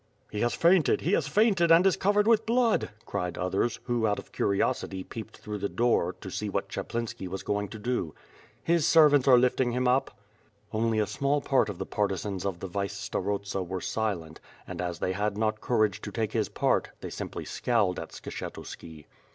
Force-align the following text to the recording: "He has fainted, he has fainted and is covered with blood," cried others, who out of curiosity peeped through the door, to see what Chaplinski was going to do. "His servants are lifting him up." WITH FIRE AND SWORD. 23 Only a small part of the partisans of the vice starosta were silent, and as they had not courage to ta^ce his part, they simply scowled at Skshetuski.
"He 0.31 0.39
has 0.41 0.55
fainted, 0.55 1.01
he 1.01 1.11
has 1.13 1.27
fainted 1.27 1.71
and 1.71 1.85
is 1.85 1.95
covered 1.95 2.25
with 2.25 2.47
blood," 2.47 2.89
cried 3.05 3.37
others, 3.37 3.79
who 3.83 4.07
out 4.07 4.17
of 4.17 4.31
curiosity 4.31 5.03
peeped 5.03 5.37
through 5.37 5.59
the 5.59 5.69
door, 5.69 6.13
to 6.21 6.31
see 6.31 6.49
what 6.49 6.69
Chaplinski 6.69 7.27
was 7.27 7.43
going 7.43 7.67
to 7.67 7.77
do. 7.77 8.15
"His 8.63 8.87
servants 8.87 9.27
are 9.27 9.37
lifting 9.37 9.73
him 9.73 9.87
up." 9.87 10.05
WITH 10.05 10.11
FIRE 10.11 10.17
AND 10.17 10.71
SWORD. 10.71 10.71
23 10.81 10.85
Only 10.87 10.99
a 10.99 11.05
small 11.05 11.41
part 11.41 11.69
of 11.69 11.77
the 11.77 11.85
partisans 11.85 12.45
of 12.47 12.59
the 12.61 12.67
vice 12.67 12.97
starosta 12.97 13.61
were 13.61 13.79
silent, 13.79 14.39
and 14.65 14.81
as 14.81 14.97
they 14.97 15.11
had 15.11 15.37
not 15.37 15.61
courage 15.61 16.01
to 16.01 16.11
ta^ce 16.11 16.31
his 16.31 16.49
part, 16.49 16.89
they 17.01 17.11
simply 17.11 17.45
scowled 17.45 17.99
at 17.99 18.09
Skshetuski. 18.09 19.05